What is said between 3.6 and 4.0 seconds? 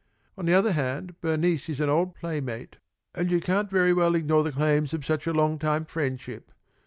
very